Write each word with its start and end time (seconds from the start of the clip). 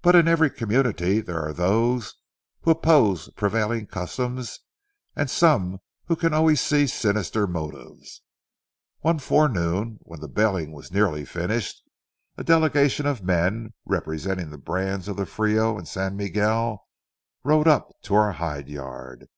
But 0.00 0.14
in 0.16 0.28
every 0.28 0.48
community 0.48 1.20
there 1.20 1.42
are 1.42 1.52
those 1.52 2.14
who 2.62 2.70
oppose 2.70 3.28
prevailing 3.34 3.84
customs, 3.86 4.60
and 5.14 5.28
some 5.28 5.80
who 6.06 6.16
can 6.16 6.32
always 6.32 6.58
see 6.58 6.86
sinister 6.86 7.46
motives. 7.46 8.22
One 9.00 9.18
forenoon, 9.18 9.98
when 10.04 10.20
the 10.22 10.28
baling 10.28 10.72
was 10.72 10.90
nearly 10.90 11.26
finished, 11.26 11.82
a 12.38 12.42
delegation 12.44 13.04
of 13.04 13.22
men, 13.24 13.74
representing 13.84 14.48
brands 14.56 15.06
of 15.06 15.18
the 15.18 15.26
Frio 15.26 15.76
and 15.76 15.86
San 15.86 16.16
Miguel, 16.16 16.86
rode 17.44 17.68
up 17.68 17.90
to 18.04 18.14
our 18.14 18.32
hide 18.32 18.70
yard. 18.70 19.28